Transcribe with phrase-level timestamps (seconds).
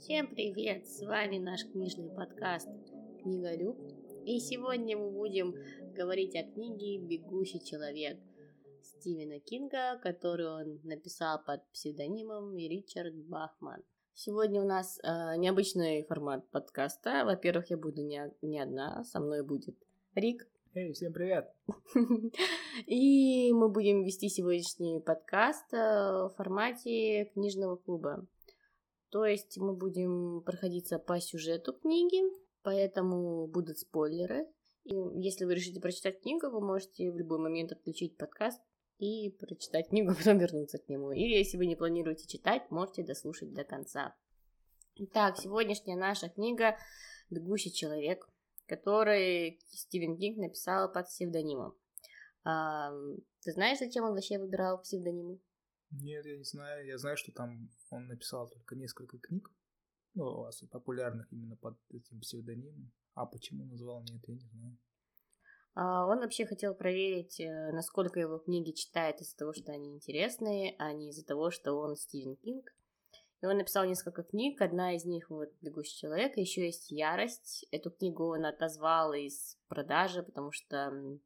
[0.00, 0.86] Всем привет!
[0.86, 2.68] С вами наш книжный подкаст
[3.22, 3.76] Книголюб.
[4.24, 5.54] И сегодня мы будем
[5.94, 8.18] говорить о книге «Бегущий человек»
[8.82, 13.82] Стивена Кинга, которую он написал под псевдонимом Ричард Бахман.
[14.14, 17.24] Сегодня у нас э, необычный формат подкаста.
[17.24, 19.76] Во-первых, я буду не, не одна, со мной будет
[20.14, 20.48] Рик.
[20.74, 21.52] Эй, всем привет!
[22.86, 28.26] И мы будем вести сегодняшний подкаст э, в формате книжного клуба.
[29.10, 32.22] То есть мы будем проходиться по сюжету книги,
[32.62, 34.46] поэтому будут спойлеры.
[34.84, 38.60] И если вы решите прочитать книгу, вы можете в любой момент отключить подкаст
[38.98, 41.12] и прочитать книгу, потом вернуться к нему.
[41.12, 44.14] Или если вы не планируете читать, можете дослушать до конца.
[44.96, 46.76] Итак, сегодняшняя наша книга
[47.30, 48.28] «Бегущий человек»,
[48.66, 51.74] который Стивен Кинг написал под псевдонимом.
[52.44, 52.90] А,
[53.42, 55.38] ты знаешь, зачем он вообще выбирал псевдонимы?
[55.90, 56.86] Нет, я не знаю.
[56.86, 59.50] Я знаю, что там он написал только несколько книг,
[60.14, 62.92] ну, популярных именно под этим псевдонимом.
[63.14, 64.78] А почему назвал, нет, я не знаю.
[65.74, 70.74] А, он вообще хотел проверить, э, насколько его книги читают из-за того, что они интересные,
[70.78, 72.74] а не из-за того, что он Стивен Кинг.
[73.40, 77.66] И он написал несколько книг, одна из них вот «Бегущий человек», еще есть «Ярость».
[77.70, 81.20] Эту книгу он отозвал из продажи, потому что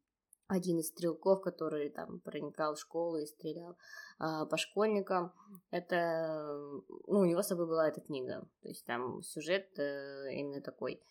[0.53, 3.75] один из стрелков, который там проникал в школу и стрелял
[4.19, 5.33] а, по школьникам,
[5.71, 6.55] это,
[7.07, 11.01] ну, у него с собой была эта книга, то есть там сюжет э, именно такой.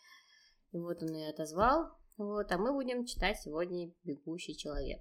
[0.71, 5.01] И вот он и отозвал, вот, а мы будем читать сегодня «Бегущий человек».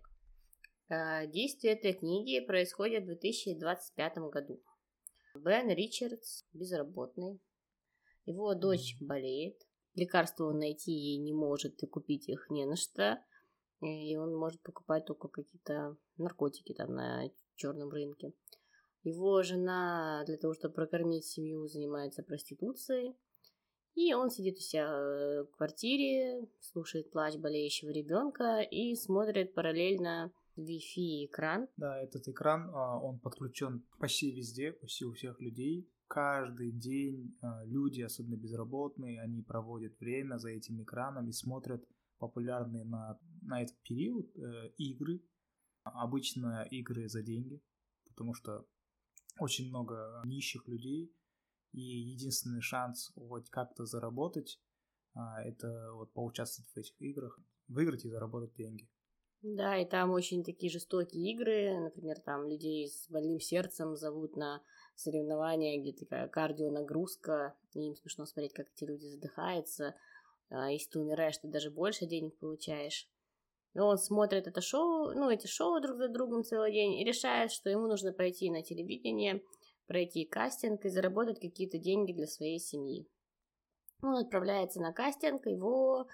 [0.89, 4.61] А, действие этой книги происходит в 2025 году.
[5.35, 7.39] Бен Ричардс безработный,
[8.25, 9.57] его дочь болеет,
[9.93, 13.23] лекарства он найти ей не может и купить их не на что,
[13.81, 18.33] и он может покупать только какие-то наркотики там на черном рынке.
[19.03, 23.15] Его жена для того, чтобы прокормить семью, занимается проституцией.
[23.95, 30.31] И он сидит у себя э, в квартире, слушает плач болеющего ребенка и смотрит параллельно
[30.57, 31.67] Wi-Fi экран.
[31.77, 35.89] Да, этот экран, а, он подключен почти везде, почти у всех людей.
[36.07, 41.83] Каждый день а, люди, особенно безработные, они проводят время за этим экраном и смотрят
[42.21, 45.21] популярные на, на этот период э, игры.
[45.83, 47.59] Обычно игры за деньги,
[48.05, 48.67] потому что
[49.39, 51.11] очень много нищих людей,
[51.71, 54.61] и единственный шанс хоть как-то заработать,
[55.15, 58.87] э, это вот поучаствовать в этих играх, выиграть и заработать деньги.
[59.41, 64.61] Да, и там очень такие жестокие игры, например, там людей с больным сердцем зовут на
[64.93, 69.95] соревнования, где такая кардионагрузка, и им смешно смотреть, как эти люди задыхаются,
[70.51, 73.07] если ты умираешь, ты даже больше денег получаешь.
[73.73, 77.51] И он смотрит это шоу, ну, эти шоу друг за другом целый день и решает,
[77.51, 79.41] что ему нужно пойти на телевидение,
[79.87, 83.07] пройти кастинг и заработать какие-то деньги для своей семьи.
[84.03, 86.07] Он отправляется на кастинг, его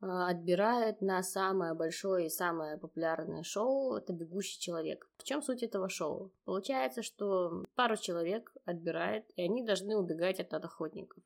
[0.00, 5.08] э, отбирают на самое большое и самое популярное шоу «Это бегущий человек».
[5.18, 6.32] В чем суть этого шоу?
[6.44, 11.22] Получается, что пару человек отбирает, и они должны убегать от охотников.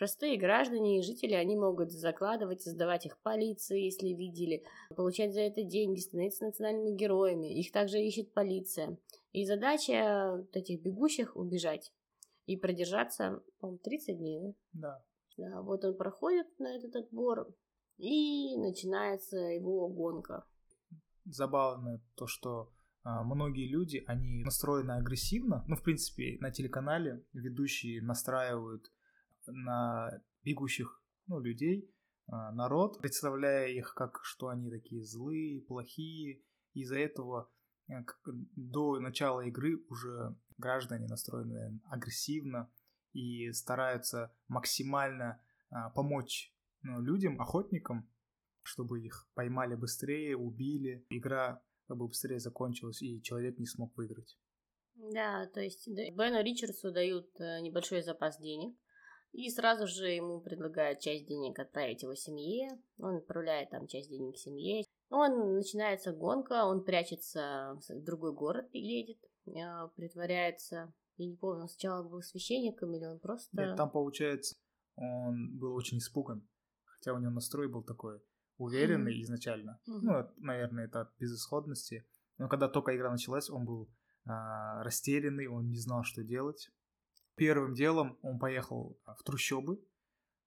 [0.00, 4.64] Простые граждане и жители, они могут закладывать и сдавать их полиции, если видели,
[4.96, 7.52] получать за это деньги, становиться национальными героями.
[7.52, 8.96] Их также ищет полиция.
[9.32, 11.92] И задача этих бегущих убежать
[12.46, 14.54] и продержаться, по-моему, 30 дней, да?
[14.72, 15.04] Да.
[15.36, 17.54] Да, вот он проходит на этот отбор,
[17.98, 20.46] и начинается его гонка.
[21.26, 22.72] Забавно то, что
[23.02, 25.62] а, многие люди, они настроены агрессивно.
[25.68, 28.90] Ну, в принципе, на телеканале ведущие настраивают
[29.52, 30.10] на
[30.42, 31.90] бегущих ну, людей,
[32.26, 36.42] а, народ, представляя их как, что они такие злые, плохие.
[36.74, 37.50] Из-за этого
[37.88, 38.04] э,
[38.56, 42.70] до начала игры уже граждане настроены агрессивно
[43.12, 48.08] и стараются максимально а, помочь ну, людям, охотникам,
[48.62, 51.04] чтобы их поймали быстрее, убили.
[51.10, 54.38] Игра как бы быстрее закончилась, и человек не смог выиграть.
[54.94, 58.76] Да, то есть Бену Ричардсу дают э, небольшой запас денег,
[59.32, 62.68] и сразу же ему предлагают часть денег отправить его семье.
[62.98, 64.84] Он отправляет там часть денег семье.
[65.08, 69.18] Он начинается гонка, он прячется в другой город и едет,
[69.56, 70.92] а, притворяется.
[71.16, 73.48] Я не помню, он сначала был священником или он просто...
[73.56, 74.56] Нет, там, получается,
[74.96, 76.48] он был очень испуган.
[76.84, 78.20] Хотя у него настрой был такой
[78.56, 79.22] уверенный mm-hmm.
[79.22, 79.80] изначально.
[79.88, 80.00] Mm-hmm.
[80.02, 82.06] Ну, наверное, это от безысходности.
[82.38, 83.90] Но когда только игра началась, он был
[84.26, 86.70] а, растерянный, он не знал, что делать.
[87.40, 89.82] Первым делом он поехал в трущобы,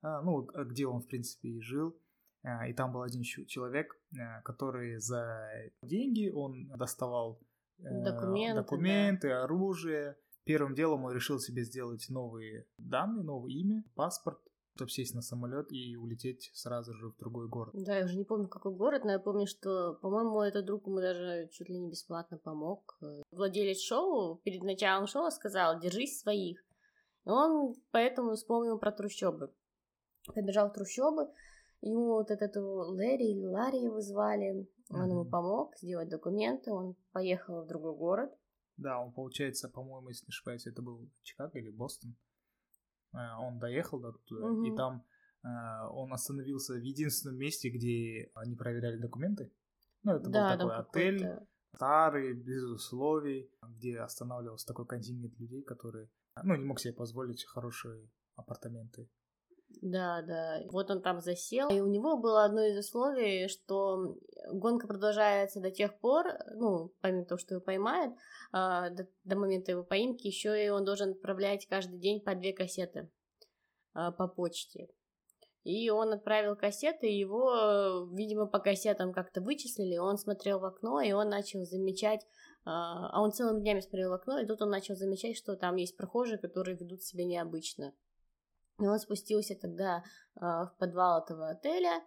[0.03, 1.97] а, ну, где он, в принципе, и жил.
[2.43, 5.49] А, и там был один человек, а, который за
[5.81, 7.41] деньги он доставал
[7.79, 9.43] документы, документы да.
[9.43, 10.17] оружие.
[10.43, 14.37] первым делом он решил себе сделать новые данные, новое имя, паспорт,
[14.75, 17.73] чтобы сесть на самолет и улететь сразу же в другой город.
[17.73, 20.99] Да, я уже не помню, какой город, но я помню, что, по-моему, этот друг ему
[20.99, 22.99] даже чуть ли не бесплатно помог.
[23.31, 26.63] Владелец шоу перед началом шоу сказал, держись своих.
[27.25, 29.53] Он поэтому вспомнил про трущобы.
[30.33, 31.29] Побежал в трущобы,
[31.81, 37.63] ему вот этот Лэри или Ларри его звали, он ему помог сделать документы, он поехал
[37.63, 38.31] в другой город.
[38.77, 42.15] Да, он, получается, по-моему, если не ошибаюсь, это был Чикаго или Бостон.
[43.13, 44.63] Э, он доехал до туда, угу.
[44.63, 45.05] и там
[45.43, 45.47] э,
[45.91, 49.51] он остановился в единственном месте, где они проверяли документы.
[50.03, 51.29] Ну, это да, был такой отель,
[51.75, 56.09] старый, без условий, где останавливался такой контингент людей, которые,
[56.41, 59.09] ну, не мог себе позволить хорошие апартаменты.
[59.81, 60.62] Да, да.
[60.71, 61.69] Вот он там засел.
[61.69, 64.18] И у него было одно из условий, что
[64.51, 66.25] гонка продолжается до тех пор,
[66.56, 68.13] ну, помимо того, что его поймают,
[68.53, 72.53] э, до, до момента его поимки, еще и он должен отправлять каждый день по две
[72.53, 73.09] кассеты
[73.95, 74.89] э, по почте.
[75.63, 79.97] И он отправил кассеты, его, видимо, по кассетам как-то вычислили.
[79.97, 82.27] Он смотрел в окно, и он начал замечать,
[82.65, 85.98] а он целыми днями смотрел в окно, и тут он начал замечать, что там есть
[85.98, 87.94] прохожие, которые ведут себя необычно.
[88.80, 90.04] И он спустился тогда
[90.36, 92.01] э, в подвал этого отеля,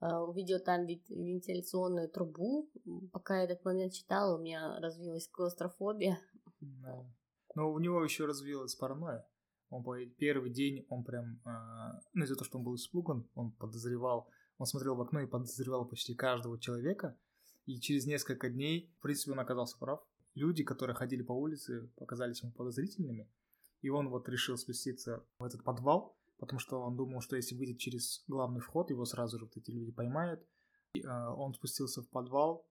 [0.00, 2.70] э, увидел там вентиляционную трубу.
[3.12, 6.18] Пока я этот момент читала, у меня развилась клаустрофобия.
[6.60, 7.04] Да.
[7.54, 9.26] Но у него еще развилась паранойя.
[9.68, 9.84] Он
[10.18, 11.40] первый день, он прям,
[12.14, 15.88] ну из-за того, что он был испуган, он подозревал, он смотрел в окно и подозревал
[15.88, 17.18] почти каждого человека.
[17.66, 20.00] И через несколько дней, в принципе, он оказался прав.
[20.34, 23.28] Люди, которые ходили по улице, показались ему подозрительными.
[23.80, 27.78] И он вот решил спуститься в этот подвал, потому что он думал, что если выйдет
[27.78, 30.46] через главный вход, его сразу же вот эти люди поймают.
[30.94, 32.66] И, э, он спустился в подвал,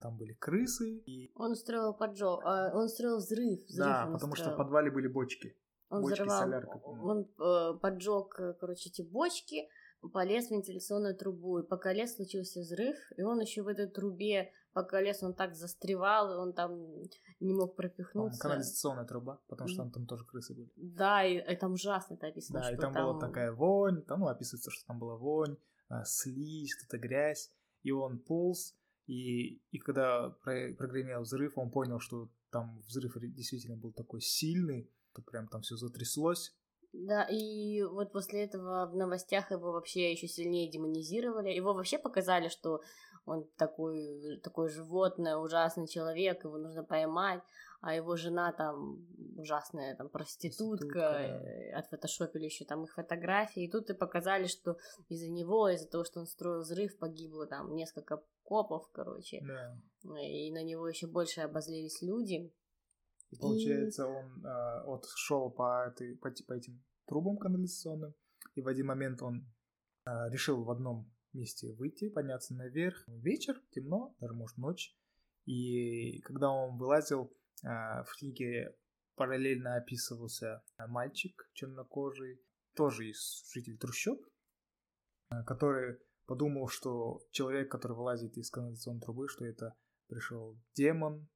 [0.00, 0.98] там были крысы.
[1.06, 1.30] И...
[1.34, 3.60] Он устроил поджог, э, он устроил взрыв.
[3.66, 4.34] взрыв да, потому устроил.
[4.34, 5.56] что в подвале были бочки.
[5.90, 9.68] Он бочки взорвал, солярка, он э, поджег, э, короче, эти бочки,
[10.12, 14.52] полез в вентиляционную трубу, и пока лес случился взрыв, и он еще в этой трубе,
[14.72, 17.02] пока лес, он так застревал, и он там
[17.40, 18.40] не мог пропихнуться.
[18.40, 20.70] Канализационная труба, потому что там, там тоже крысы были.
[20.76, 22.60] Да, и, и там ужасно это описано.
[22.60, 25.56] Да, и там, там была такая вонь, там, ну, описывается, что там была вонь,
[25.88, 28.74] а, слизь, что-то грязь, и он полз,
[29.06, 35.22] и, и когда прогремел взрыв, он понял, что там взрыв действительно был такой сильный, то
[35.22, 36.54] прям там все затряслось,
[36.92, 41.50] да, и вот после этого в новостях его вообще еще сильнее демонизировали.
[41.50, 42.80] Его вообще показали, что
[43.26, 47.42] он такой, такой животное, ужасный человек, его нужно поймать,
[47.80, 49.06] а его жена там
[49.36, 51.44] ужасная там проститутка, проститутка.
[51.46, 54.76] Э, отфотошопили еще там их фотографии, и тут и показали, что
[55.08, 60.20] из-за него, из-за того, что он строил взрыв, погибло там несколько копов, короче, да.
[60.20, 62.52] и на него еще больше обозлились люди.
[63.30, 64.06] И получается, и...
[64.06, 68.14] он э, вот шел по, этой, по, по этим трубам канализационным,
[68.54, 69.46] и в один момент он
[70.06, 73.04] э, решил в одном месте выйти, подняться наверх.
[73.06, 74.96] Вечер, темно, даже может ночь.
[75.46, 77.32] И когда он вылазил,
[77.62, 78.76] э, в книге
[79.14, 82.40] параллельно описывался мальчик чернокожий,
[82.74, 84.20] тоже из житель трущоб,
[85.30, 89.74] э, который подумал, что человек, который вылазит из канализационной трубы, что это
[90.06, 91.28] пришел демон,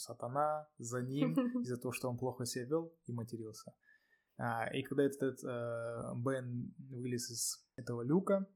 [0.00, 3.72] сатана за ним из-за того, что он плохо себя вел и матерился.
[4.38, 8.46] А, и когда этот э, Бен вылез из этого люка,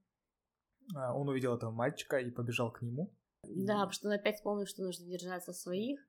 [0.95, 3.15] э, он увидел этого мальчика и побежал к нему.
[3.43, 6.01] Да, потому что он опять вспомнил, что нужно держаться своих.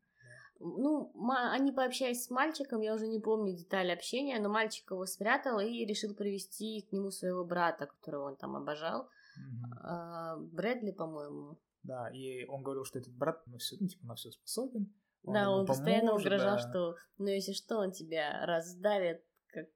[0.59, 5.59] Ну, они пообщались с мальчиком, я уже не помню детали общения, но мальчик его спрятал
[5.59, 9.09] и решил привести к нему своего брата, которого он там обожал.
[9.37, 10.37] Mm-hmm.
[10.53, 11.59] Брэдли, по-моему.
[11.83, 14.93] Да, и он говорил, что этот брат на все, ну, типа, на все способен.
[15.25, 16.69] Он да, он поможет, постоянно угрожал, да.
[16.69, 19.67] что, ну, если что, он тебя раздавит, как...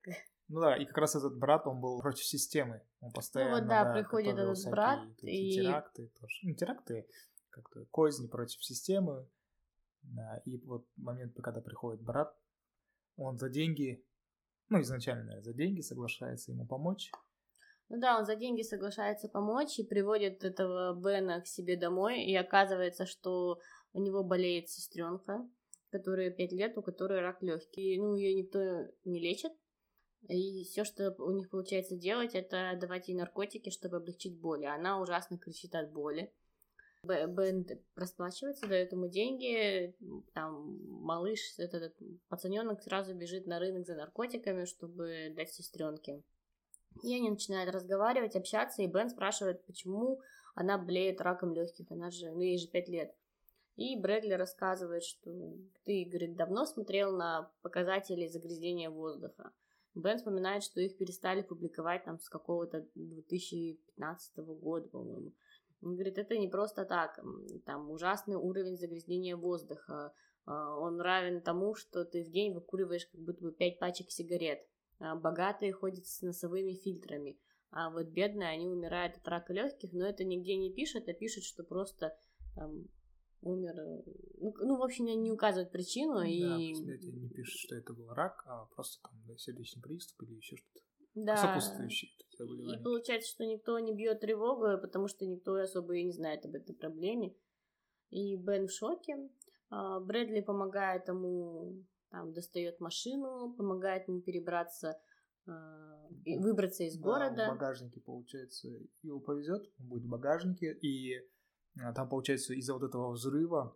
[0.47, 2.81] Ну да, и как раз этот брат, он был против системы.
[3.01, 5.53] Он постоянно, ну вот да, да приходит этот брат и...
[5.53, 6.35] Теракты тоже.
[6.43, 7.07] Ну, теракты,
[7.49, 9.27] как-то козни против системы.
[10.01, 12.35] Да, и вот момент, когда приходит брат,
[13.15, 14.03] он за деньги,
[14.69, 17.11] ну, изначально, наверное, за деньги соглашается ему помочь.
[17.89, 22.35] Ну да, он за деньги соглашается помочь и приводит этого Бена к себе домой, и
[22.35, 23.59] оказывается, что
[23.93, 25.47] у него болеет сестренка,
[25.89, 27.97] которая 5 лет, у которой рак легкий.
[27.97, 29.51] Ну, ее никто не лечит.
[30.27, 34.65] И все, что у них получается делать, это давать ей наркотики, чтобы облегчить боль.
[34.65, 36.31] Она ужасно кричит от боли.
[37.03, 37.65] Бен
[37.95, 39.95] расплачивается, дает ему деньги,
[40.33, 46.21] там малыш, этот, этот пацаненок сразу бежит на рынок за наркотиками, чтобы дать сестренке.
[47.01, 50.19] И они начинают разговаривать, общаться, и Бен спрашивает, почему
[50.55, 53.15] она болеет раком легких, она же, ну ей же пять лет.
[53.79, 55.31] И Брэдли рассказывает, что
[55.85, 59.53] ты, говорит, давно смотрел на показатели загрязнения воздуха.
[59.95, 65.31] Бен вспоминает, что их перестали публиковать там с какого-то 2015 года, по-моему.
[65.81, 67.21] Он говорит, это не просто так,
[67.65, 70.11] там ужасный уровень загрязнения воздуха,
[70.45, 74.59] а, он равен тому, что ты в день выкуриваешь как будто бы 5 пачек сигарет.
[74.99, 77.39] А, богатые ходят с носовыми фильтрами,
[77.71, 81.45] а вот бедные, они умирают от рака легких, но это нигде не пишет, а пишет,
[81.45, 82.13] что просто
[82.55, 82.89] там,
[83.41, 83.79] умер.
[83.79, 84.03] Э,
[84.39, 86.15] ну, ну, в общем, не указывает причину.
[86.15, 86.73] Да, и...
[86.73, 90.85] не пишет, что это был рак, а просто там да, сердечный приступ или еще что-то.
[91.15, 91.35] Да.
[91.35, 96.45] Сопутствующие И получается, что никто не бьет тревогу, потому что никто особо и не знает
[96.45, 97.35] об этой проблеме.
[98.09, 99.29] И Бен в шоке.
[99.69, 104.99] А, Брэдли помогает ему, там, достает машину, помогает ему перебраться,
[105.47, 107.45] а, выбраться из да, города.
[107.47, 108.69] В багажнике, получается,
[109.03, 111.21] его повезет, он будет в багажнике, и
[111.95, 113.75] там, получается, из-за вот этого взрыва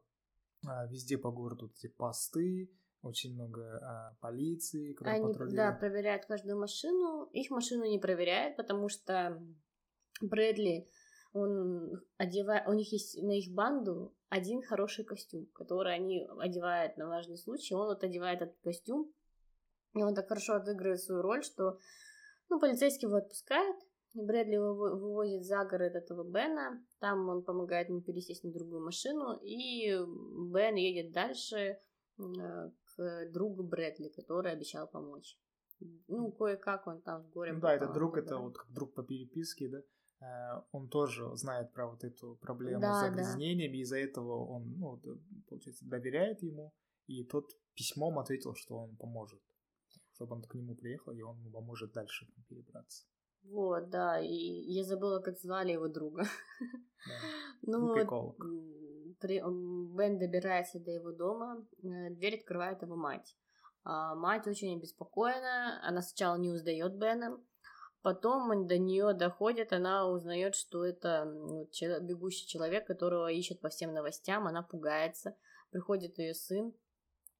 [0.89, 2.71] везде по городу эти посты,
[3.03, 5.55] очень много а, полиции, которые Они.
[5.55, 7.25] Да, проверяют каждую машину.
[7.33, 9.43] Их машину не проверяют, потому что
[10.21, 10.87] Брэдли,
[11.33, 17.07] он одевает, у них есть на их банду один хороший костюм, который они одевают на
[17.07, 17.75] важный случай.
[17.75, 19.11] Он вот одевает этот костюм,
[19.93, 21.79] и он так хорошо отыгрывает свою роль, что
[22.49, 23.75] ну, полицейский его отпускает,
[24.13, 29.39] и Брэдли вывозит за город этого Бена, там он помогает ему пересесть на другую машину,
[29.41, 29.89] и
[30.51, 35.37] Бен едет дальше э, к другу Брэдли, который обещал помочь.
[36.07, 37.53] Ну, кое-как он там в горе.
[37.53, 39.81] Ну, да, этот друг, это вот как друг по переписке, да?
[40.21, 43.81] Э, он тоже знает про вот эту проблему да, с загрязнениями, да.
[43.81, 45.01] из-за этого он, ну,
[45.47, 46.71] получается, доверяет ему,
[47.07, 49.41] и тот письмом ответил, что он поможет,
[50.13, 53.05] чтобы он к нему приехал, и он ему поможет дальше перебраться.
[53.43, 56.25] Вот, да, и я забыла, как звали его друга.
[57.05, 57.79] Да.
[57.79, 58.37] ну, вот,
[59.19, 63.35] при, Бен добирается до его дома, э, дверь открывает его мать.
[63.83, 67.37] А мать очень обеспокоена, она сначала не узнает Бена,
[68.03, 71.69] Потом до нее доходит, она узнает, что это ну,
[72.01, 75.37] бегущий человек, которого ищет по всем новостям, она пугается.
[75.71, 76.73] Приходит ее сын,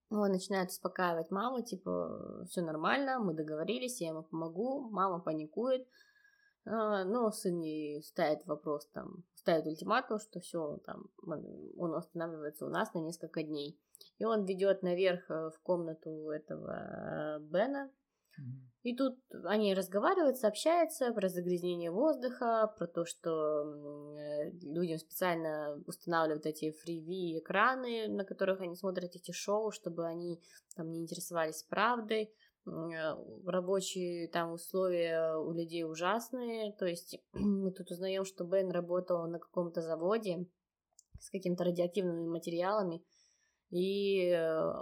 [0.10, 5.88] он начинает успокаивать маму, типа, все нормально, мы договорились, я ему помогу, мама паникует.
[6.66, 11.10] Но сын ей ставит вопрос, там, ставит ультиматум, что все, там,
[11.78, 13.78] он останавливается у нас на несколько дней.
[14.18, 17.92] И он ведет наверх э, в комнату этого э, Бена,
[18.84, 26.46] и тут они разговаривают, сообщаются про загрязнение воздуха, про то, что э, людям специально устанавливают
[26.46, 30.42] эти фриви экраны, на которых они смотрят эти шоу, чтобы они
[30.76, 32.34] там не интересовались правдой.
[32.66, 36.74] Э, рабочие там условия у людей ужасные.
[36.74, 40.46] То есть мы тут узнаем, что Бен работал на каком-то заводе
[41.22, 43.02] с какими-то радиоактивными материалами,
[43.70, 44.74] и э,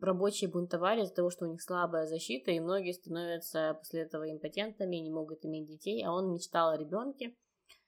[0.00, 4.96] рабочие бунтовали из-за того, что у них слабая защита, и многие становятся после этого импотентами,
[4.96, 7.36] не могут иметь детей, а он мечтал о ребенке.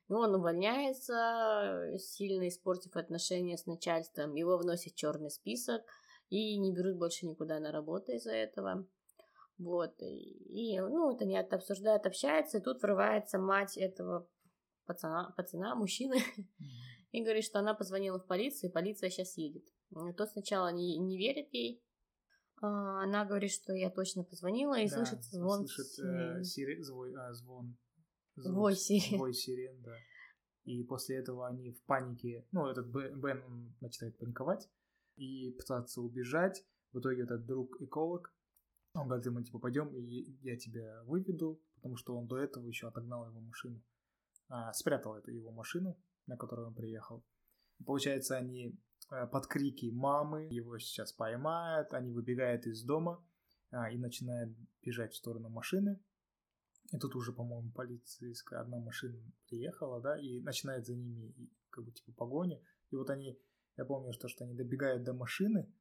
[0.09, 5.83] И он увольняется, сильно испортив отношения с начальством, его вносят в черный список
[6.29, 8.87] и не берут больше никуда на работу из-за этого.
[9.59, 14.29] Вот, и, ну, это обсуждают, общаются, и тут врывается мать этого
[14.87, 16.19] пацана, пацана мужчины,
[17.13, 19.65] и говорит, что она позвонила в полицию, и полиция сейчас едет.
[20.17, 21.83] Тот сначала не, не верит ей.
[22.61, 25.67] А, она говорит, что я точно позвонила и да, слышит звон.
[25.67, 26.81] Слышит э, сири...
[26.81, 27.77] звой, а, звон.
[28.37, 29.19] Звук, вой сирен.
[29.19, 29.97] Вой сирен, да.
[30.65, 34.71] И после этого они в панике, ну, этот Бен, он начинает паниковать
[35.17, 36.65] и пытаться убежать.
[36.93, 38.33] В итоге этот друг-эколог,
[38.95, 42.89] он говорит ему, типа, пойдем, и я тебя выведу, потому что он до этого еще
[42.89, 43.83] отогнал его машину.
[44.49, 47.25] А, спрятал эту его машину, на которую он приехал.
[47.85, 48.79] Получается, они
[49.31, 53.23] под крики мамы, его сейчас поймают, они выбегают из дома
[53.71, 56.01] а, и начинают бежать в сторону машины.
[56.93, 61.35] И тут уже, по-моему, полицейская одна машина приехала, да, и начинает за ними
[61.71, 62.61] как бы типа погоня.
[62.91, 63.39] И вот они,
[63.77, 65.73] я помню, что, что они добегают до машины,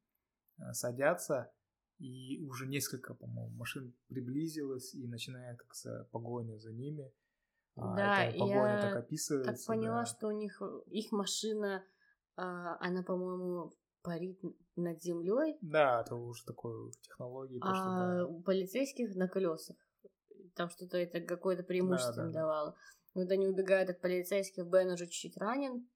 [0.58, 1.52] э, садятся,
[2.00, 7.12] и уже несколько, по-моему, машин приблизилось и начинает как погоня за ними.
[7.76, 9.54] А, да, погоня я так описывается.
[9.54, 10.06] Так поняла, да.
[10.06, 11.84] что у них их машина
[12.80, 14.40] она, по-моему, парит
[14.76, 15.58] над землей.
[15.62, 17.60] Да, это уже такое технологии.
[17.62, 18.28] А что, да.
[18.28, 19.78] у полицейских на колесах.
[20.56, 22.72] Там что-то это какое-то преимущество да, им да, давало.
[22.72, 23.22] Да.
[23.22, 25.88] Вот они убегают от полицейских, Бен уже чуть-чуть ранен.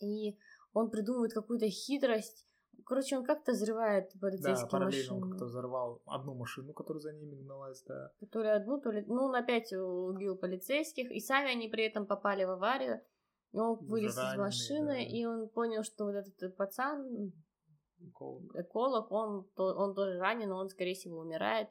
[0.00, 0.36] И
[0.72, 2.46] он придумывает какую-то хитрость.
[2.84, 5.24] Короче, он как-то взрывает полицейские да, параллельно машины.
[5.24, 8.12] он как-то взорвал одну машину, которая за ними гналась, да.
[8.30, 9.02] То ли одну, то ли...
[9.06, 13.00] Ну, он опять убил полицейских, и сами они при этом попали в аварию.
[13.56, 15.00] И он вылез из машины, да.
[15.00, 17.32] и он понял, что вот этот пацан,
[18.00, 21.68] эколог, эколог он, он тоже ранен, он, скорее всего, умирает.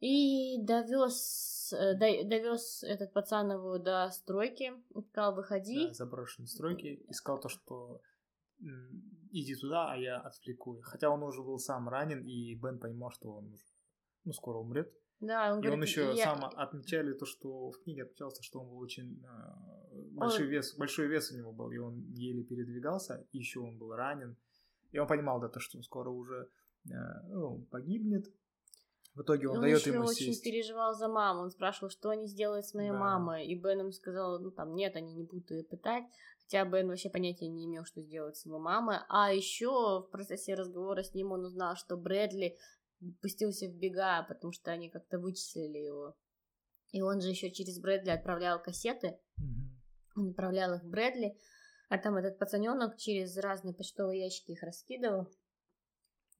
[0.00, 4.72] И довез, э, довез этот пацан его до стройки,
[5.08, 5.86] сказал, выходи.
[5.86, 8.00] Да, заброшенной стройки, и сказал то, что
[9.30, 10.80] иди туда, а я отвлеку.
[10.82, 13.62] Хотя он уже был сам ранен, и Бен понимал, что он уже
[14.24, 14.92] ну, скоро умрет.
[15.20, 16.24] Да, он и говорит, он еще я...
[16.24, 20.50] сам отмечали то, что в книге отмечался, что он был очень э, большой он...
[20.50, 24.36] вес, большой вес у него был, и он еле передвигался, и еще он был ранен.
[24.92, 26.48] И он понимал, да, то, что он скоро уже
[26.88, 26.90] э,
[27.28, 28.26] ну, погибнет.
[29.14, 30.22] В итоге он, он дает ему сесть.
[30.22, 31.40] Он очень переживал за маму.
[31.40, 32.98] Он спрашивал, что они сделают с моей да.
[32.98, 33.46] мамой.
[33.46, 36.04] И Бен ему сказал, ну там нет, они не будут ее пытать.
[36.42, 38.98] Хотя Бен вообще понятия не имел, что сделать с его мамой.
[39.08, 42.58] А еще в процессе разговора с ним он узнал, что Брэдли
[43.20, 46.16] пустился в бега, потому что они как-то вычислили его.
[46.92, 49.18] И он же еще через Брэдли отправлял кассеты.
[49.40, 50.16] Mm-hmm.
[50.16, 51.36] Он отправлял их в Брэдли.
[51.88, 55.28] А там этот пацаненок через разные почтовые ящики их раскидывал.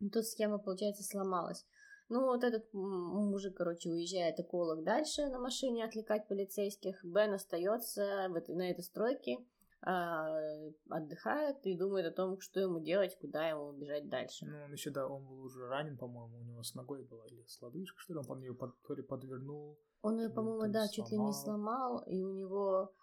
[0.00, 1.64] И тут схема, получается, сломалась.
[2.08, 7.04] Ну, вот этот мужик, короче, уезжает эколог дальше на машине отвлекать полицейских.
[7.04, 9.38] Бен остается в этой, на этой стройке,
[9.80, 14.46] отдыхает и думает о том, что ему делать, куда ему бежать дальше.
[14.46, 17.44] Ну, он еще, да, он был уже ранен, по-моему, у него с ногой была или
[17.46, 19.78] с лодыжкой, что ли, он ее под, то ли подвернул.
[20.02, 20.88] Он ее, по-моему, да, сломал.
[20.88, 22.94] чуть ли не сломал, и у него...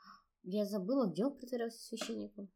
[0.46, 2.50] Я забыла, где он притворялся священником.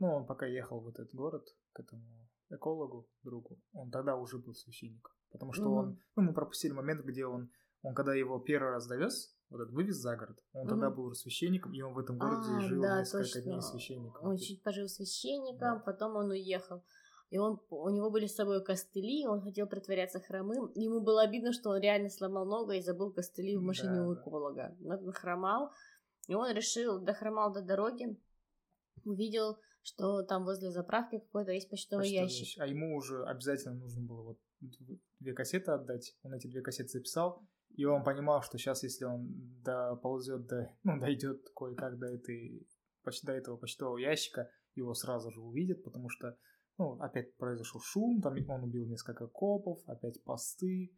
[0.00, 4.54] Ну, он пока ехал в этот город, к этому экологу, другу, он тогда уже был
[4.54, 5.12] священником.
[5.30, 5.78] Потому что mm-hmm.
[5.78, 7.50] он, ну, мы пропустили момент, где он,
[7.82, 10.68] он когда его первый раз довез, вот этот вывез за город, он mm-hmm.
[10.68, 13.42] тогда был священником, и он в этом городе а, жил да, несколько точно.
[13.42, 14.26] дней священником.
[14.26, 15.82] Он чуть пожил священником, да.
[15.84, 16.84] потом он уехал.
[17.30, 20.72] И он, у него были с собой костыли, он хотел притворяться хромым.
[20.74, 24.14] Ему было обидно, что он реально сломал ногу и забыл костыли в машине да, у
[24.14, 24.76] эколога.
[24.82, 25.70] Он хромал,
[26.26, 28.18] и он решил, дохромал до дороги,
[29.04, 29.58] увидел
[29.88, 32.40] что там возле заправки какой-то есть почтовый, почтовый ящик.
[32.40, 32.62] ящик.
[32.62, 34.38] А ему уже обязательно нужно было вот
[35.18, 36.16] две кассеты отдать.
[36.22, 37.42] Он эти две кассеты записал,
[37.78, 39.28] и он понимал, что сейчас, если он
[39.62, 42.66] доползет до, ну, дойдет кое-как до этой
[43.22, 46.36] до этого почтового ящика, его сразу же увидят, потому что,
[46.76, 50.92] ну, опять произошел шум, там он убил несколько копов, опять посты.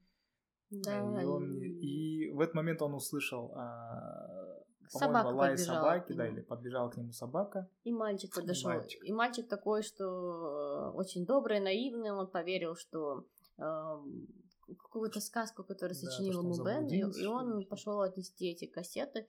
[0.71, 1.23] Да.
[1.23, 6.91] И, он, и в этот момент он услышал а, Собака лай собаки, да, или подбежала
[6.91, 7.69] к нему собака.
[7.85, 8.71] И мальчик подошел.
[8.71, 13.25] И мальчик, и мальчик такой, что э, очень добрый, наивный, он поверил, что
[13.59, 13.63] э,
[14.77, 19.29] какую-то сказку, которую сочинил да, ему Бен, и, и он пошел отнести эти кассеты.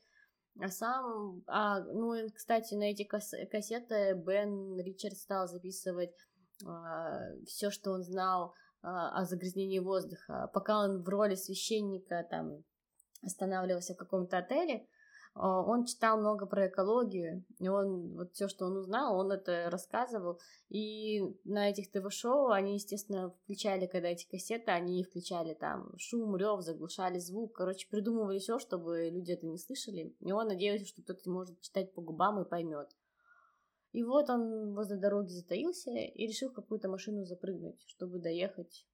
[0.60, 6.12] А сам, а, ну, кстати, на эти кассеты Бен Ричард стал записывать
[6.64, 10.50] э, все, что он знал э, о загрязнении воздуха.
[10.54, 12.64] Пока он в роли священника там
[13.24, 14.91] останавливался в каком-то отеле, а,
[15.34, 20.40] он читал много про экологию, и он вот все, что он узнал, он это рассказывал.
[20.70, 26.62] И на этих ТВ-шоу они, естественно, включали, когда эти кассеты, они включали там шум, рев,
[26.62, 27.56] заглушали звук.
[27.56, 30.16] Короче, придумывали все, чтобы люди это не слышали.
[30.20, 32.90] И он надеялся, что кто-то может читать по губам и поймет.
[33.94, 38.86] И вот он возле дороги затаился и решил в какую-то машину запрыгнуть, чтобы доехать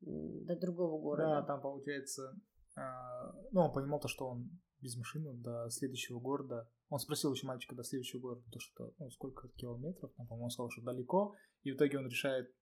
[0.00, 1.40] до другого города.
[1.40, 2.34] Да, там получается,
[2.76, 4.50] а, ну, он понимал то, что он
[4.82, 6.68] без машины до следующего города.
[6.88, 10.70] Он спросил еще мальчика до следующего города, то что, ну, сколько километров, он, по-моему, сказал,
[10.70, 12.52] что далеко, и в итоге он решает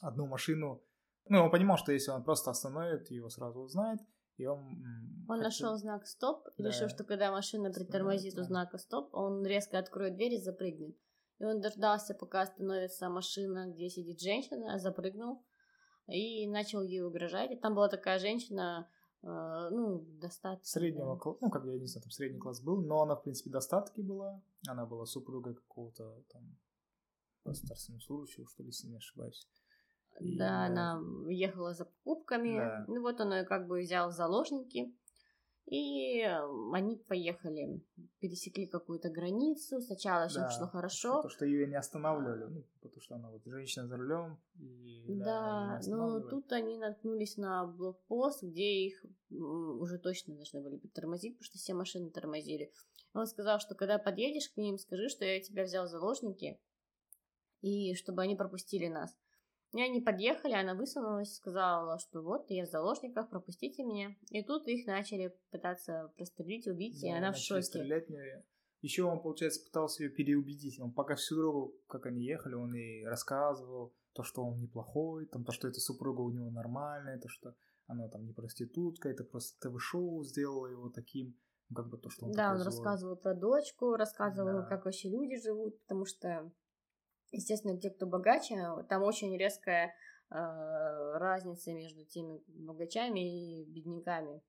[0.00, 0.82] одну машину,
[1.28, 4.00] ну, он понимал, что если он просто остановит, его сразу узнает,
[4.36, 4.58] и он...
[5.28, 5.42] Он хотел...
[5.42, 6.70] нашел знак стоп и да.
[6.70, 10.96] решил, что когда машина притормозит у знака стоп, он резко откроет дверь и запрыгнет.
[11.38, 15.44] И он дождался, пока остановится машина, где сидит женщина, запрыгнул
[16.06, 17.50] и начал ей угрожать.
[17.50, 18.90] И там была такая женщина,
[19.22, 20.80] ну, достаточно.
[20.80, 23.22] Среднего класса, ну, как бы, я не знаю, там средний класс был, но она, в
[23.22, 24.42] принципе, достатки была.
[24.66, 26.56] Она была супругой какого-то там
[27.44, 29.46] государственного служащего, что ли, если не ошибаюсь.
[30.20, 32.56] И, да, она ехала за покупками.
[32.56, 32.84] Да.
[32.88, 34.94] Ну, вот он ее как бы взял в заложники.
[35.66, 36.20] И
[36.72, 37.80] они поехали,
[38.18, 39.80] пересекли какую-то границу.
[39.80, 41.16] Сначала все да, шло хорошо.
[41.16, 44.40] Потому что ее не останавливали, ну, потому что она вот женщина за рулем.
[44.58, 50.78] И, да, да но тут они наткнулись на блокпост, где их уже точно должны были
[50.88, 52.72] тормозить, потому что все машины тормозили.
[53.12, 56.60] Он сказал, что когда подъедешь к ним, скажи, что я тебя взял в заложники,
[57.60, 59.16] и чтобы они пропустили нас.
[59.72, 64.16] И они подъехали, она высунулась, сказала, что вот, я в заложниках, пропустите меня.
[64.30, 67.62] И тут их начали пытаться прострелить, убить, да, и она в шоке.
[67.62, 68.08] Стрелять.
[68.82, 70.80] Еще он, получается, пытался ее переубедить.
[70.80, 75.44] Он пока всю дорогу, как они ехали, он ей рассказывал то, что он неплохой, там,
[75.44, 77.54] то, что эта супруга у него нормальная, то, что
[77.86, 81.36] она там не проститутка, это просто ТВ-шоу сделала его таким.
[81.68, 82.66] Ну, как бы то, что он Да, он злой.
[82.66, 84.66] рассказывал про дочку, рассказывал, Да.
[84.66, 86.50] как вообще люди живут, потому что,
[87.32, 88.56] естественно, те, кто богаче,
[88.88, 89.86] там очень резкая
[90.30, 90.34] э,
[91.18, 94.42] разница между теми богачами и бедняками.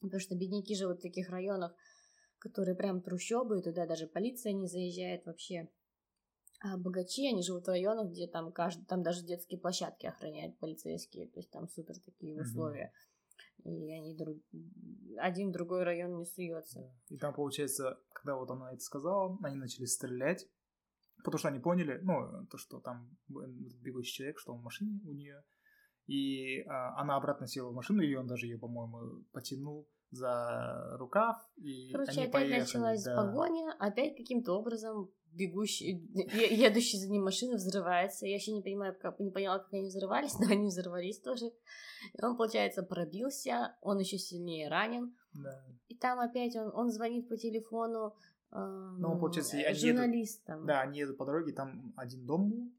[0.00, 1.74] Потому что бедняки живут в таких районах,
[2.38, 5.68] которые прям трущобы, и туда даже полиция не заезжает вообще.
[6.60, 11.28] А богачи, они живут в районах, где там каждый, там даже детские площадки охраняют полицейские,
[11.28, 12.92] то есть там супер такие условия.
[13.64, 14.38] И они друг...
[15.18, 16.92] один другой район не суется.
[17.08, 20.46] И там, получается, когда вот она это сказала, они начали стрелять,
[21.24, 25.12] потому что они поняли, ну, то, что там бегущий человек, что он в машине у
[25.12, 25.42] нее,
[26.06, 31.36] и а, она обратно села в машину, и он даже ее, по-моему, потянул за рукав,
[31.56, 32.60] и Короче, они опять поехали.
[32.60, 33.16] началась да.
[33.16, 38.26] погоня, опять каким-то образом бегущий, едущий за ним машина взрывается.
[38.26, 41.46] Я вообще не понимаю, как, не поняла, как они взрывались, но они взорвались тоже.
[41.46, 45.16] И он, получается, пробился, он еще сильнее ранен.
[45.32, 45.64] Да.
[45.88, 48.14] И там опять он, он звонит по телефону
[48.50, 50.66] Ну, эм, получается, они едут- журналистам.
[50.66, 52.72] Да, они едут по дороге, там один дом был,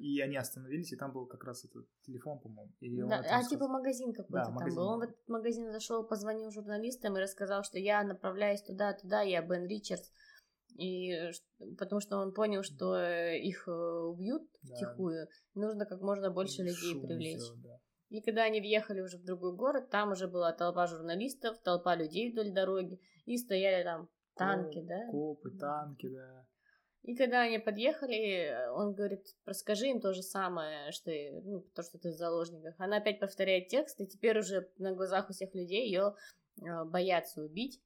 [0.00, 2.72] и они остановились, и там был как раз этот телефон, по-моему.
[2.80, 3.50] И он Да, а рассказал.
[3.50, 4.76] типа магазин какой-то Да, там магазин.
[4.76, 4.86] был.
[4.88, 9.66] Он в этот магазин зашел, позвонил журналистам и рассказал, что я направляюсь туда-туда, я Бен
[9.66, 10.10] Ричардс.
[10.76, 11.12] И
[11.78, 14.74] потому что он понял, что э, их э, убьют Да.
[14.76, 17.38] втихую, нужно как можно больше людей Шум привлечь.
[17.42, 17.78] всё, да.
[18.08, 22.32] И когда они въехали уже в другой город, там уже была толпа журналистов, толпа людей
[22.32, 24.08] вдоль дороги, и стояли там
[24.44, 25.06] танки, да?
[25.10, 26.46] Копы, танки, да.
[27.02, 31.82] И когда они подъехали, он говорит, расскажи им то же самое, что и, ну, то,
[31.82, 32.74] что ты в заложниках.
[32.78, 36.14] Она опять повторяет текст, и теперь уже на глазах у всех людей ее
[36.86, 37.82] боятся убить.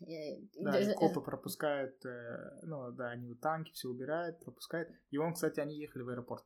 [0.00, 4.88] Да, и копы пропускают, э, ну да, они танки все убирают, пропускают.
[5.10, 6.44] И он, кстати, они ехали в аэропорт.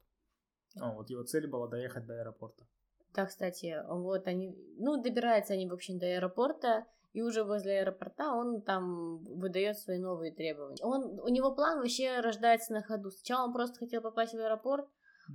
[0.74, 2.66] Ну, вот его цель была доехать до аэропорта.
[3.14, 6.84] Да, кстати, вот они, ну, добираются они, в общем, до аэропорта,
[7.16, 10.84] и уже возле аэропорта он там выдает свои новые требования.
[10.84, 13.10] Он, у него план вообще рождается на ходу.
[13.10, 14.86] Сначала он просто хотел попасть в аэропорт,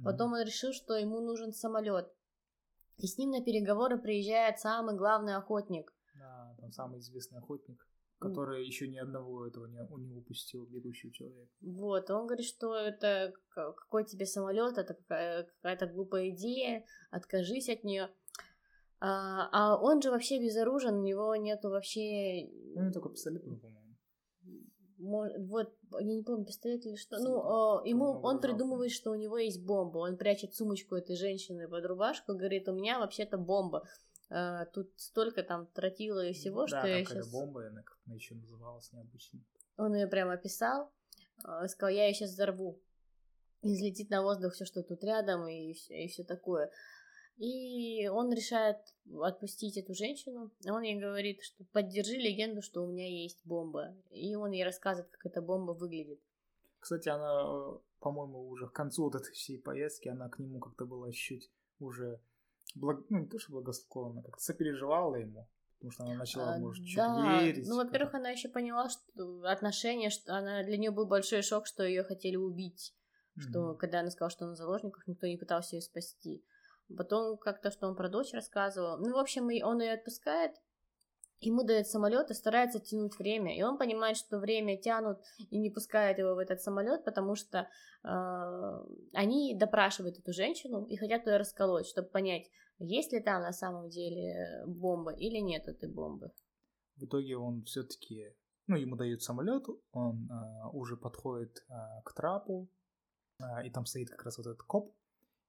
[0.05, 2.07] Потом он решил, что ему нужен самолет.
[2.97, 5.93] И с ним на переговоры приезжает самый главный охотник.
[6.15, 7.85] Да, там самый известный охотник,
[8.19, 11.49] который еще ни одного этого не, не упустил, бегущий человек.
[11.61, 17.83] Вот, он говорит, что это какой тебе самолет, это какая- какая-то глупая идея, откажись от
[17.83, 18.09] нее.
[19.03, 22.47] А, а он же вообще безоружен, у него нету вообще...
[22.75, 23.81] Ну, только пистолет по-моему.
[24.99, 27.17] Вот, я не помню, пистолет или что.
[27.17, 29.97] Ну, а, ему, он придумывает, что у него есть бомба.
[29.97, 33.87] Он прячет сумочку этой женщины под рубашку, говорит, у меня вообще-то бомба.
[34.29, 37.31] А, тут столько там тротила и всего, да, что я сейчас...
[37.31, 39.39] бомба, она как-то еще называлась необычно.
[39.77, 40.91] Он ее прямо описал,
[41.43, 42.79] а, сказал, я ее сейчас взорву.
[43.63, 46.71] И взлетит на воздух все, что тут рядом, и все, такое.
[47.41, 48.77] И он решает
[49.19, 50.51] отпустить эту женщину.
[50.67, 53.95] Он ей говорит, что поддержи легенду, что у меня есть бомба.
[54.11, 56.19] И он ей рассказывает, как эта бомба выглядит.
[56.79, 60.85] Кстати, она, э, по-моему, уже к концу вот этой всей поездки, она к нему как-то
[60.85, 61.49] была чуть
[61.79, 62.21] уже,
[62.75, 62.99] благ...
[63.09, 65.47] ну, не то, что благосклонна, как-то сопереживала ему.
[65.79, 67.67] Потому что она начала, А, может, чуть да, верить.
[67.67, 71.83] ну, во-первых, она еще поняла, что отношения, что она для нее был большой шок, что
[71.83, 72.93] ее хотели убить.
[73.37, 73.77] что Мгм.
[73.77, 76.43] когда она сказала, что она в заложниках, никто не пытался ее спасти.
[76.95, 78.97] Потом как-то, что он про дочь рассказывал.
[78.97, 80.51] Ну, в общем, и он ее отпускает,
[81.41, 83.57] ему дает самолет и старается тянуть время.
[83.57, 87.67] И он понимает, что время тянут и не пускают его в этот самолет, потому что
[88.03, 88.07] э,
[89.13, 92.49] они допрашивают эту женщину и хотят ее расколоть, чтобы понять,
[92.79, 96.31] есть ли там на самом деле бомба или нет этой бомбы.
[96.95, 98.35] В итоге он все-таки,
[98.67, 102.69] ну, ему дают самолет, он а, уже подходит а, к трапу,
[103.39, 104.95] а, и там стоит как раз вот этот коп,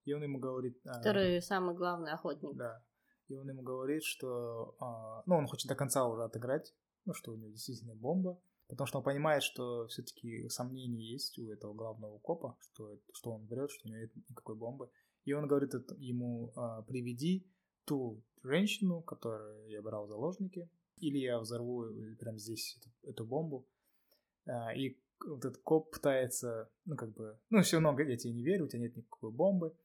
[0.04, 0.78] и он ему говорит...
[0.84, 2.56] а, Который самый главный охотник.
[2.56, 2.82] Да.
[3.28, 4.74] И он ему говорит, что...
[4.80, 8.86] а, ну, он хочет до конца уже отыграть, ну, что у него действительно бомба, потому
[8.86, 13.70] что он понимает, что все-таки сомнения есть у этого главного копа, что, что он врет,
[13.70, 14.90] что у него нет никакой бомбы.
[15.24, 17.46] И он говорит ему, а, приведи
[17.84, 21.86] ту женщину, которую я брал в заложники, или я взорву
[22.18, 23.66] прямо здесь эту, эту бомбу.
[24.46, 28.42] А, и вот этот коп пытается, ну, как бы, ну, все равно я тебе не
[28.42, 29.76] верю, у тебя нет никакой бомбы,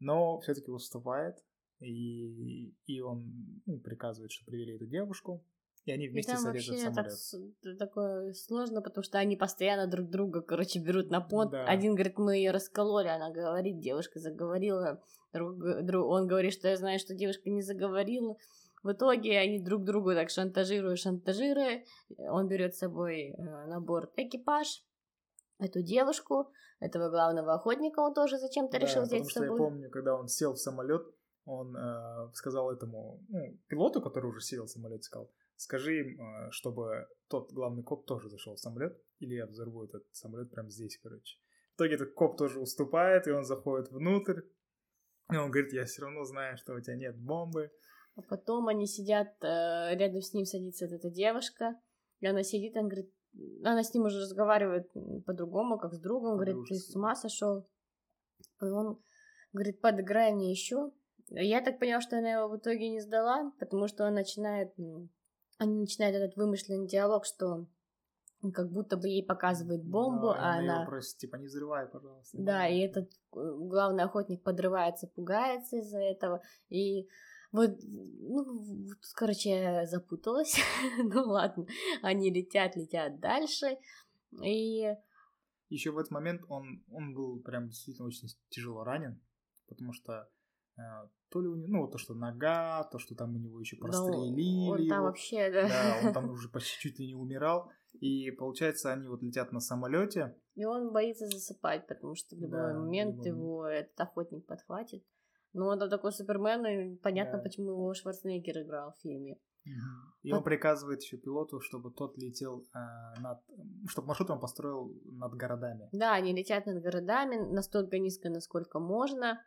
[0.00, 1.36] но все-таки уступает,
[1.80, 5.44] и, и он ну, приказывает, что привели эту девушку,
[5.84, 7.12] и они И вместе там садятся в вообще так, самолет.
[7.12, 11.52] с- такое сложно, потому что они постоянно друг друга, короче, берут на понт.
[11.52, 11.64] Да.
[11.66, 15.00] Один говорит, мы ее раскололи, она говорит, девушка заговорила.
[15.32, 18.36] Друг, друг- он говорит, что я знаю, что девушка не заговорила.
[18.82, 21.84] В итоге они друг другу так шантажируя, шантажируя.
[22.18, 24.82] Он берет с собой э, на борт экипаж,
[25.58, 29.46] эту девушку, этого главного охотника он тоже зачем-то Да, решил взять потому с что я
[29.46, 29.58] собой.
[29.58, 31.06] помню, когда он сел в самолет,
[31.44, 36.50] он э, сказал этому ну, пилоту, который уже сидел в самолете, сказал, скажи им, э,
[36.50, 40.98] чтобы тот главный коп тоже зашел в самолет, или я взорву этот самолет прямо здесь,
[41.02, 41.38] короче.
[41.72, 44.40] В итоге этот коп тоже уступает, и он заходит внутрь,
[45.32, 47.70] и он говорит, я все равно знаю, что у тебя нет бомбы.
[48.16, 51.78] А потом они сидят, э, рядом с ним садится эта девушка,
[52.20, 53.12] и она сидит, он говорит,
[53.64, 54.90] она с ним уже разговаривает
[55.24, 57.68] по-другому, как с другом, говорит, ты с ума сошел.
[58.60, 59.00] И он
[59.52, 60.90] говорит, подыграй мне еще.
[61.28, 64.72] Я так поняла, что она его в итоге не сдала, потому что он начинает,
[65.58, 67.66] они начинают этот вымышленный диалог, что
[68.52, 70.76] как будто бы ей показывает бомбу, да, а она...
[70.76, 70.86] она...
[70.86, 72.36] просит, типа, не взрывай, пожалуйста.
[72.38, 77.08] Да, и этот э, главный охотник подрывается, пугается из-за этого, и
[77.52, 80.56] вот, ну, короче, я запуталась.
[80.98, 81.66] ну ладно,
[82.02, 83.78] они летят, летят дальше.
[84.44, 84.94] И...
[85.68, 89.20] Еще в этот момент он, он был прям действительно очень тяжело ранен,
[89.66, 90.28] потому что
[90.76, 90.82] э,
[91.28, 94.66] то ли у него, ну, то, что нога, то, что там у него еще прострелили.
[94.66, 95.06] Да, он там его.
[95.06, 95.68] вообще, да.
[95.68, 97.70] Да, он там уже почти чуть ли не умирал.
[98.00, 100.36] И получается, они вот летят на самолете.
[100.54, 105.04] И он боится засыпать, потому что в любой Да, момент его этот охотник подхватит.
[105.56, 107.42] Ну, это такой Супермен, и понятно, Да.
[107.42, 109.36] почему его Шварценеггер играл в фильме.
[110.22, 113.38] И он приказывает еще пилоту, чтобы тот летел э, над...
[113.88, 115.88] Чтобы маршрут он построил над городами.
[115.92, 119.42] Да, они летят над городами настолько низко, насколько можно.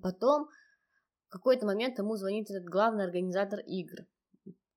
[0.00, 0.48] Потом
[1.26, 4.06] в какой-то момент ему звонит этот главный организатор игр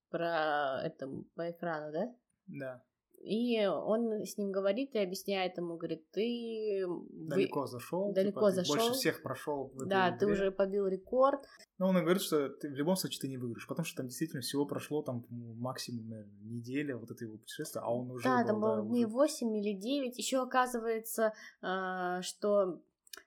[0.09, 2.15] про это по экрану, да?
[2.47, 2.83] Да.
[3.25, 8.13] И он с ним говорит и объясняет ему, говорит, ты вы- Далеко зашел.
[8.13, 8.75] далеко типа, ты зашел.
[8.75, 10.33] Больше всех прошел Да, ты игре.
[10.33, 11.41] уже побил рекорд.
[11.79, 14.41] Но он говорит, что ты в любом случае ты не выиграешь, потому что там действительно
[14.41, 18.47] всего прошло там максимум, наверное, неделя вот это его путешествие, а он уже да, был,
[18.47, 20.17] там было да, дней уже- 8 или 9.
[20.19, 21.33] Еще оказывается,
[21.63, 22.79] а, что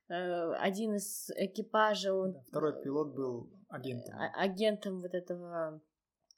[0.09, 4.15] э, один из экипажа, он Второй пилот был агентом.
[4.17, 5.81] а- агентом вот этого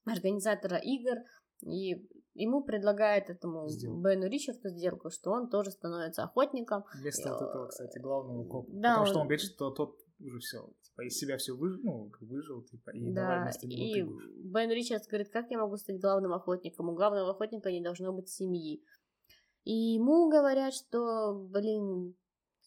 [0.07, 1.19] организатора игр,
[1.63, 4.01] и ему предлагает этому Сделку.
[4.01, 6.85] Бену Ричарду сделку, что он тоже становится охотником.
[7.01, 8.69] Вместо вот этого, кстати, главного копа.
[8.73, 11.81] Да, Потому что он- он говорит, что тот уже все, типа, из себя все выжил,
[11.83, 14.03] ну, выжил, типа, и давай да, вместо него и.
[14.53, 16.89] Бен Ричардс говорит, как я могу стать главным охотником?
[16.89, 18.83] У главного охотника не должно быть семьи.
[19.65, 22.15] И ему говорят, что, блин,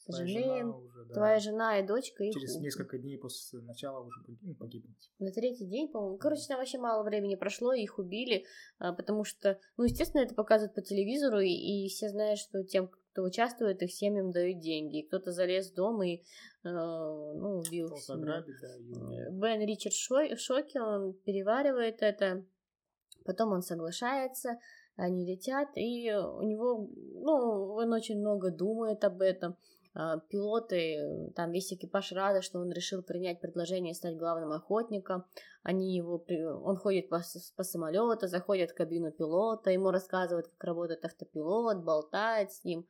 [0.06, 4.04] Твоя сожалеем, жена уже, да, твоя жена и дочка их через несколько дней после начала
[4.04, 4.98] уже ну, погибнут.
[5.20, 6.18] на третий день, по-моему.
[6.18, 8.46] Короче, там вообще мало времени прошло, и их убили,
[8.80, 12.90] а, потому что, ну, естественно, это показывают по телевизору, и, и все знают, что тем,
[13.14, 15.00] кто участвует, их семьям дают деньги.
[15.00, 16.22] И кто-то залез в дом и, э,
[16.64, 19.32] ну, убил ограбить, да, и убил.
[19.40, 22.44] Бен Ричард шо- в шоке, он переваривает это,
[23.24, 24.58] потом он соглашается,
[24.96, 29.58] они летят, и у него, ну, он очень много думает об этом.
[29.96, 35.26] А, Пилоты, э, там весь экипаж рада, что он решил принять предложение стать главным охотником.
[35.62, 36.26] Они его,
[36.64, 37.22] он ходит по,
[37.56, 42.88] по самолету, заходит в кабину пилота, ему рассказывают, как работает автопилот, болтает с ним,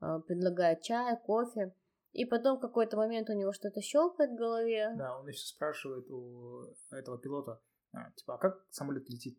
[0.00, 1.74] а, предлагает чай, кофе.
[2.12, 4.94] И потом в какой-то момент у него что-то щелкает в голове.
[4.96, 7.60] Да, он еще спрашивает у этого пилота,
[7.92, 9.36] а, типа, а как самолет летит?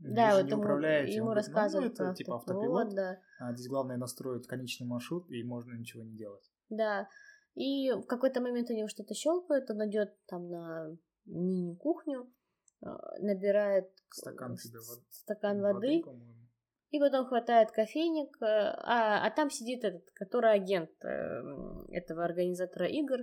[0.00, 1.14] Вы Да, вот ему, управляете.
[1.14, 2.94] ему говорит, рассказывают Ну, это типа автопилот, автопилот.
[2.94, 3.20] да.
[3.40, 6.44] А здесь главное настроить конечный маршрут, и можно ничего не делать.
[6.70, 7.08] Да.
[7.54, 12.32] И в какой-то момент у него что-то щелкает, он идет там на мини-кухню,
[12.82, 16.34] а, набирает Стакан с- себе вод- стакан воды, по-моему.
[16.90, 21.42] и потом хватает кофейник, э, а, а там сидит этот, который агент э,
[21.90, 23.18] этого организатора игр,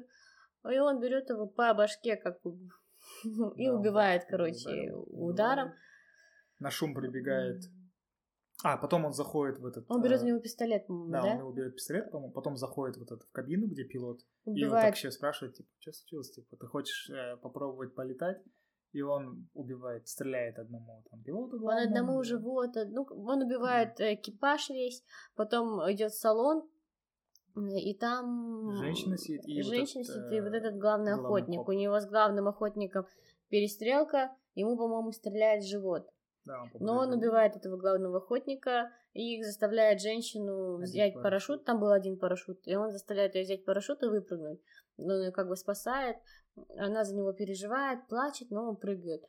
[0.69, 2.39] и он берет его по башке, как
[3.55, 5.73] и Да, убивает, он короче, ударил, ударом.
[6.59, 7.61] На шум прибегает.
[8.63, 9.85] А, потом он заходит в этот...
[9.89, 11.31] Он берет э, у него пистолет, по-моему, Да, да?
[11.33, 14.53] он его берет пистолет, по-моему, потом заходит вот этот в кабину, где пилот, и он
[14.53, 18.41] Убивает так еще спрашивает, типа, что случилось, типа, ты хочешь э, попробовать полетать?
[18.93, 21.87] И он убивает, стреляет одному там пилоту Он главному.
[21.89, 25.03] одному живот, ну, он убивает э, экипаж весь,
[25.35, 26.65] потом идет в салон,
[27.57, 31.11] э, и там Женщина сидит, и вот женщина этот, сидит, и вот э, этот главный
[31.11, 31.57] главный охотник.
[31.57, 31.69] коп.
[31.69, 33.05] У него с главным охотником
[33.49, 36.09] перестрелка, ему, по-моему, стреляет в живот.
[36.45, 41.23] Да, он Но он убивает этого главного охотника и заставляет женщину взять парашют.
[41.23, 41.65] парашют.
[41.65, 44.59] Там был один парашют, и он заставляет ее взять парашют и выпрыгнуть.
[44.97, 46.17] Он ее как бы спасает.
[46.77, 49.23] Она за него переживает, плачет, но он прыгает.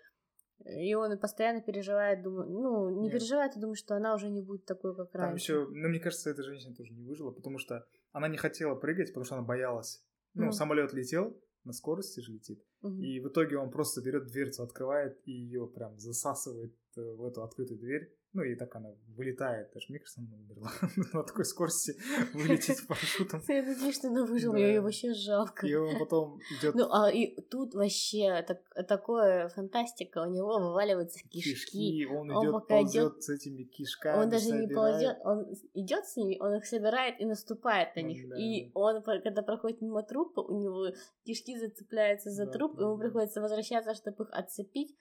[0.65, 3.13] И он постоянно переживает, думаю, ну, не Нет.
[3.13, 5.43] переживает, и думает, что она уже не будет такой, как Там раньше.
[5.53, 9.09] еще, ну, мне кажется, эта женщина тоже не выжила, потому что она не хотела прыгать,
[9.09, 10.03] потому что она боялась.
[10.35, 10.53] Ну, Ну.
[10.53, 12.63] самолет летел, на скорости же летит.
[12.83, 17.79] И в итоге он просто берет дверцу, открывает и ее прям засасывает в эту открытую
[17.79, 18.13] дверь.
[18.33, 19.71] Ну и так она вылетает.
[19.73, 20.71] Даже мне кажется, она умерла.
[21.15, 21.95] На такой скорости
[22.35, 23.41] вылетит с парашютом.
[23.49, 25.67] Я надеюсь, что она выжила, ее вообще жалко.
[25.67, 26.75] И он потом идет.
[26.75, 30.23] Ну, а и тут вообще так, такое фантастика.
[30.27, 31.55] У него вываливаются кишки.
[31.55, 32.07] кишки.
[32.07, 34.23] Он, он идет, пока идет с этими кишками.
[34.23, 34.69] Он даже собирает.
[34.69, 38.29] не ползет, он идет с ними, он их собирает и наступает на них.
[38.29, 38.37] Да.
[38.37, 42.99] И он, когда проходит мимо трупа, у него кишки зацепляются за да, труп, да, ему
[42.99, 44.95] приходится возвращаться, чтобы их отцепить.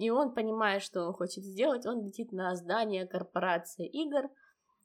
[0.00, 4.30] И он, понимает, что он хочет сделать, он летит на здание корпорации игр,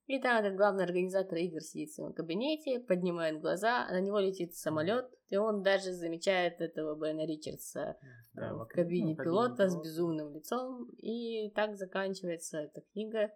[0.08, 4.54] и там этот главный организатор игр сидит в своем кабинете, поднимает глаза, на него летит
[4.56, 7.98] самолет, и он даже замечает этого Бена Ричардса
[8.34, 10.90] да, в кабине ну, пилота кабине с безумным лицом.
[10.98, 13.32] И так заканчивается эта книга.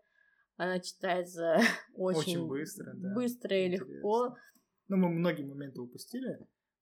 [0.57, 1.59] Она читается
[1.95, 3.13] очень, очень быстро, да.
[3.15, 4.35] быстро и легко.
[4.89, 6.39] Ну, мы многие моменты упустили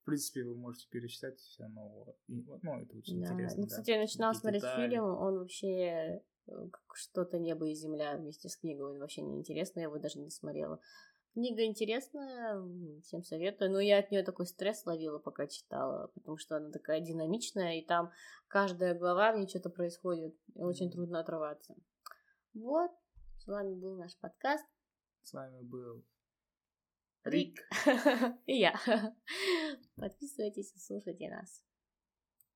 [0.07, 2.15] принципе, вы можете перечитать все равно.
[2.27, 3.33] Ну, это очень да.
[3.33, 3.61] интересно.
[3.61, 3.93] Ну, кстати, да.
[3.93, 4.89] я начинала и смотреть детали.
[4.89, 9.81] фильм, он вообще э, как что-то небо и земля вместе с книгой, он вообще неинтересно,
[9.81, 10.79] я его даже не смотрела.
[11.33, 12.63] Книга интересная,
[13.03, 17.01] всем советую, но я от нее такой стресс ловила, пока читала, потому что она такая
[17.01, 18.11] динамичная, и там
[18.47, 21.75] каждая глава, в ней что-то происходит, и очень трудно отрываться.
[22.53, 22.91] Вот,
[23.37, 24.65] с вами был наш подкаст.
[25.21, 26.03] С вами был
[27.27, 27.67] Рик.
[28.45, 28.79] И я.
[29.95, 31.63] Подписывайтесь и слушайте нас.